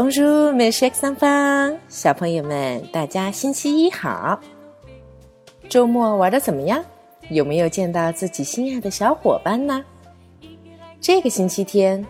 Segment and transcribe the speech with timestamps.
[0.00, 4.38] Bonjour, mes chers enfants，小朋友们，大家星期一好。
[5.68, 6.80] 周末玩的怎么样？
[7.30, 9.84] 有没有见到自己心爱的小伙伴呢？
[11.00, 12.06] 这个星期天，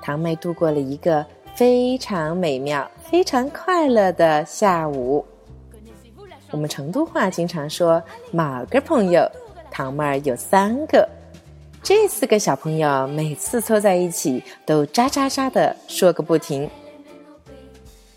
[0.00, 1.26] 堂妹度过了一个
[1.56, 5.24] 非常美妙、非常快乐的下午。
[6.52, 9.28] 我们成都话经常说某个朋友，
[9.72, 11.08] 堂妹儿有三个。
[11.82, 16.70] 这四个小朋友每次凑在一起都喳喳喳的说个不停。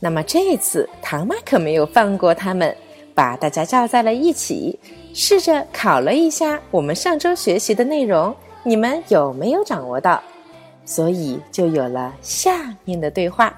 [0.05, 2.77] 那么这次唐妈可没有放过他们，
[3.15, 4.79] 把大家叫在了一起，
[5.15, 10.21] 试着考了一下我们上周学习的内容，你们有没有掌握到？
[10.85, 13.51] 所以就有了下面的对话。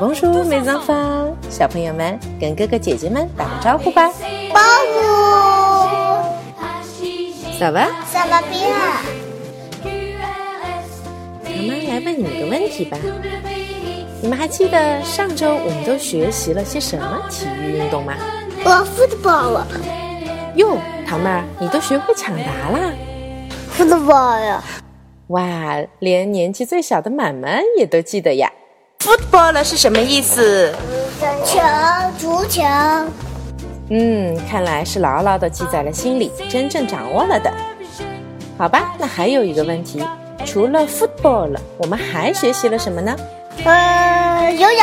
[0.00, 4.12] 蒙叔美脏坊，小朋友们跟哥哥姐姐们打个招呼吧。
[4.52, 4.60] 包
[4.94, 4.98] 姆，
[7.60, 9.00] 走吧，萨瓦比亚，
[11.44, 12.98] 唐妈来问你们个问题吧。
[14.20, 18.14] 你们还记得上周我们都学习了些什么体育运动吗？
[18.64, 19.66] 我 football 了
[20.56, 22.92] 哟，糖妹儿，你都学会抢答啦
[23.76, 24.62] ！，football 呀
[25.28, 28.50] 哇，连年纪最小的满满也都记得呀。
[28.98, 30.74] Football 是什么意思？
[31.44, 31.60] 球，
[32.18, 32.64] 足球，
[33.90, 37.52] 嗯，看来是牢牢的记在了心里，真正掌握了的。
[38.56, 40.02] 好吧，那还有一个问题，
[40.44, 43.16] 除了 football，我们还学习了什么呢？
[43.64, 44.80] 呃，游泳，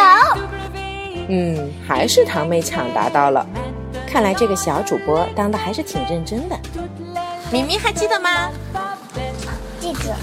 [1.29, 3.45] 嗯，还是堂妹抢答到了。
[4.07, 6.59] 看来这个小主播当的还是挺认真的。
[7.51, 8.49] 咪咪还记得吗？
[9.79, 10.15] 记得，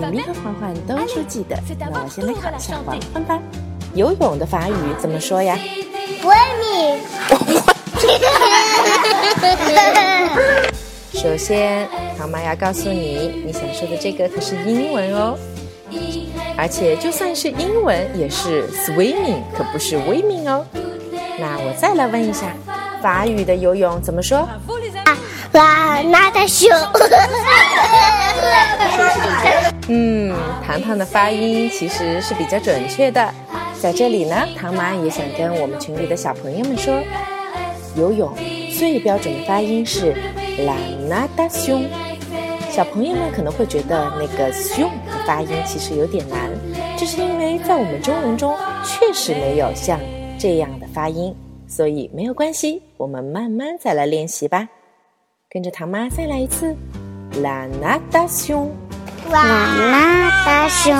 [0.00, 1.56] 咪咪和欢欢都说记得。
[1.78, 3.38] 那我先来考一下欢欢吧。
[3.94, 5.58] 游泳的法语怎么说呀？
[6.24, 6.98] 维米，
[11.12, 15.38] 首先，唐妈要告诉你，你想说的这个可是英文哦。
[16.56, 20.64] 而且就算是英文，也是 swimming，可不是 swimming 哦。
[21.38, 22.54] 那我再来问一下，
[23.02, 24.48] 法语的游泳怎么说？
[25.52, 26.68] 啦，那的熊，
[29.88, 30.34] 嗯，
[30.66, 33.32] 糖糖的发音其实是比较准确的。
[33.80, 37.00] 在这里呢，糖妈也想跟我们群里的小朋友们说，
[37.96, 38.32] 游泳
[38.76, 40.14] 最标准的发音是
[40.58, 40.76] la
[41.08, 41.84] natation。
[42.74, 46.50] 小朋友们可能会觉得那个 tion 的发音其实有点难，
[46.98, 48.52] 这是因为在我们中文中
[48.84, 50.00] 确实没有像
[50.36, 51.32] 这样的发音，
[51.68, 54.68] 所以没有关系，我们慢慢再来练习吧。
[55.48, 56.74] 跟着唐妈再来一次
[57.34, 58.70] ，la natation。
[59.30, 59.40] 啦
[59.92, 60.96] 那大熊，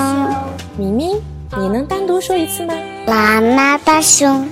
[0.77, 1.21] 咪咪，
[1.57, 2.73] 你能单独说一次吗
[3.05, 4.47] 啦那大熊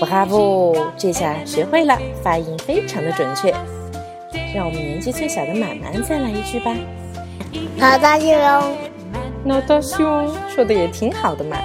[0.00, 3.54] ，？Bravo，这下学会了，发音非常的准确。
[4.54, 6.74] 让我们年纪最小的满满再来一句吧。
[7.78, 8.28] 好大熊
[9.46, 11.56] ，natation 说的也挺好的嘛。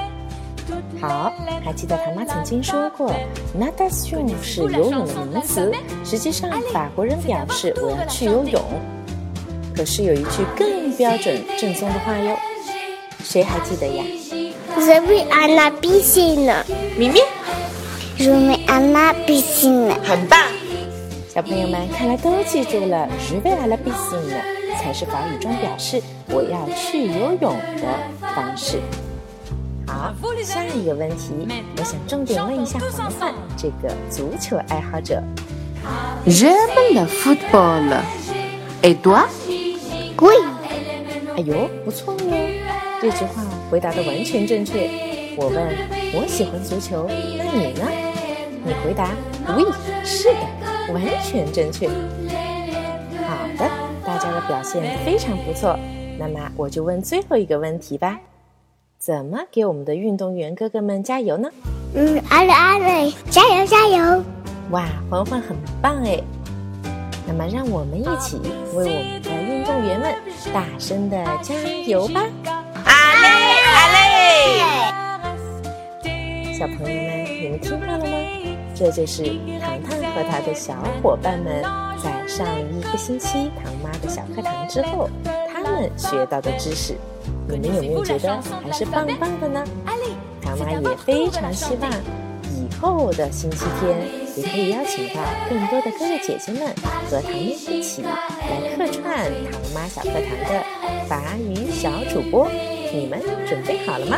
[1.01, 1.33] 好，
[1.63, 3.13] 还记得唐妈曾经说过
[3.59, 5.71] ，natation 是游泳的名词，
[6.05, 8.61] 实际上法国人表示我要去游泳。
[9.75, 12.37] 可是有一句更标准正宗的话哟，
[13.23, 14.03] 谁还记得呀
[14.77, 16.63] ？Je vais à la piscine，
[16.97, 17.19] 咪咪
[18.17, 20.39] ，Je vais à la piscine，很棒。
[21.33, 24.39] 小朋友们看来都记住了 je vais à la piscine
[24.77, 25.99] 才是法语中表示
[26.29, 27.87] 我要去游泳的
[28.35, 28.79] 方式。
[29.87, 30.13] 好，
[30.43, 31.33] 下一个问题，
[31.79, 35.23] 我想重点问一下黄范这个足球爱好者。
[36.27, 38.03] J'aime le football.
[38.83, 39.25] Et toi
[40.15, 40.35] 贵，
[41.35, 42.29] 哎呦，不错哟！
[43.01, 44.87] 这句话回答的完全正确。
[45.35, 45.67] 我问，
[46.13, 47.87] 我喜欢足球，那你呢？
[48.65, 49.09] 你回答
[49.47, 49.65] ，oui，
[50.05, 50.39] 是的，
[50.91, 51.87] 完全正确。
[51.87, 53.69] 好的，
[54.05, 55.77] 大家的表现非常不错。
[56.19, 58.19] 那么我就问最后一个问题吧：
[58.97, 61.49] 怎么给我们的运动员哥哥们加油呢？
[61.95, 64.23] 嗯，阿瑞阿瑞，加油加油！
[64.71, 66.19] 哇，环环很棒哎！
[67.25, 68.37] 那么让我们一起
[68.73, 70.13] 为我们的运动员们
[70.53, 71.53] 大声的加
[71.85, 72.21] 油吧！
[72.85, 73.27] 阿累
[73.73, 73.87] 阿
[76.03, 76.53] 累！
[76.53, 78.17] 小朋友们，你们听到了吗？
[78.75, 79.23] 这就是
[79.61, 81.63] 糖糖和他的小伙伴们
[82.01, 85.09] 在上一个星期唐妈的小课堂之后，
[85.51, 86.95] 他们学到的知识。
[87.47, 89.63] 你们有没有觉得还是棒棒的呢？
[90.41, 91.89] 唐妈也非常希望
[92.43, 93.97] 以后的星期天
[94.35, 96.73] 也可以邀请到更多的哥哥姐姐们
[97.09, 98.11] 和糖妹一起来
[98.75, 100.63] 客串唐妈小课堂的
[101.07, 102.47] 法语小主播。
[102.93, 104.17] 你们准备好了吗？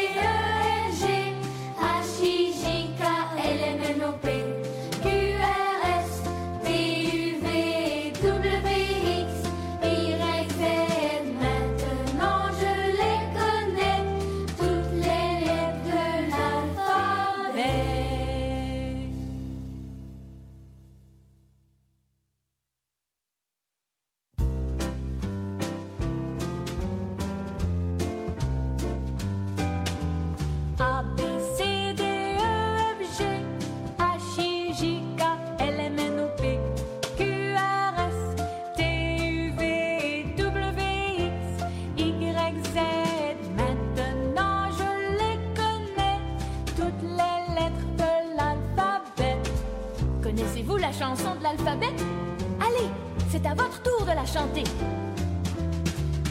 [54.31, 54.63] chanter.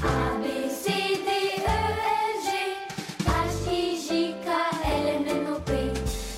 [0.02, 0.84] A, B, C,
[1.26, 2.48] D, E, L G,
[3.26, 4.48] H, I, J, K,
[4.84, 5.70] L, M, N, O, P,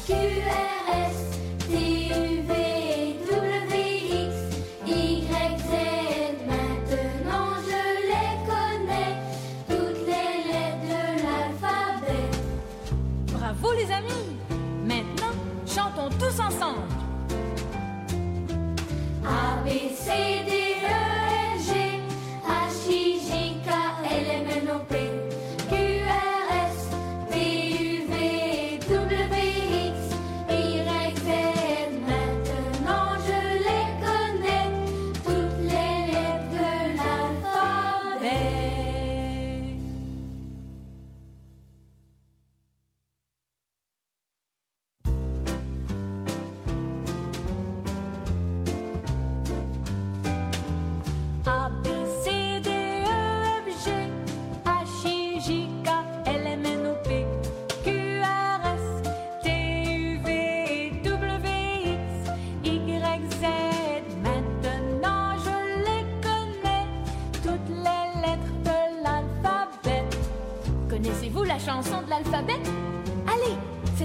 [0.04, 1.16] Q, R, S,
[1.68, 1.72] T,
[2.10, 2.52] U, V,
[3.30, 3.72] W,
[4.26, 4.34] X,
[4.86, 4.88] Y,
[5.58, 5.72] Z.
[6.48, 9.14] Maintenant je les connais,
[9.68, 12.30] toutes les lettres de l'alphabet.
[13.32, 14.26] Bravo les amis!
[14.84, 16.81] Maintenant, chantons tous ensemble.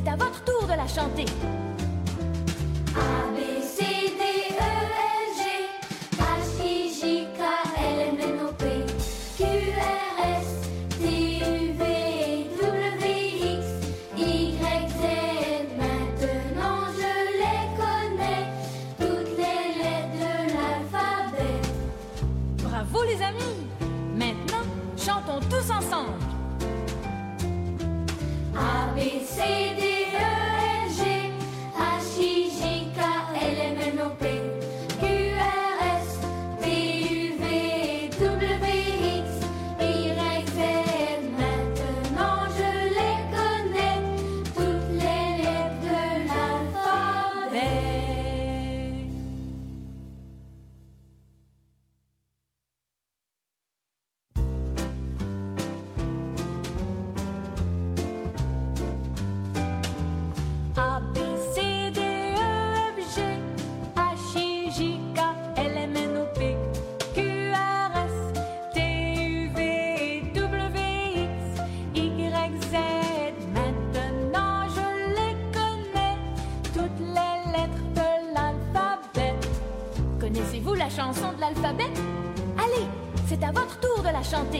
[0.07, 1.25] c'est à votre tour de la chanter.
[2.95, 3.83] A, B, C,
[4.18, 5.42] D, E, F, G,
[6.18, 7.42] H, I, J, K,
[7.77, 8.63] L, M, N, O, P,
[9.36, 10.50] Q, R, S,
[10.98, 11.04] T,
[11.39, 11.83] U, V,
[12.62, 13.06] W,
[13.57, 13.65] X,
[14.18, 14.21] Y,
[14.88, 15.04] Z.
[15.77, 18.44] Maintenant je les connais,
[18.98, 21.59] toutes les lettres de l'alphabet.
[22.63, 23.59] Bravo les amis!
[24.15, 24.65] Maintenant,
[24.95, 26.26] chantons tous ensemble.
[80.68, 81.90] Vous la chanson de l'alphabet?
[82.57, 82.86] Allez,
[83.26, 84.59] c'est à votre tour de la chanter.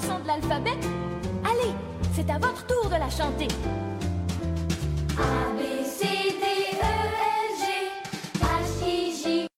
[0.00, 0.76] Chanson de l'alphabet
[1.44, 1.72] Allez,
[2.14, 3.48] c'est à votre tour de la chanter.